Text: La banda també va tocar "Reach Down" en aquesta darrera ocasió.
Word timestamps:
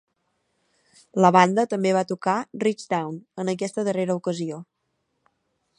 La 1.25 1.31
banda 1.35 1.65
també 1.73 1.91
va 1.97 2.03
tocar 2.13 2.37
"Reach 2.65 2.83
Down" 2.95 3.21
en 3.45 3.53
aquesta 3.55 3.87
darrera 3.91 4.19
ocasió. 4.23 4.61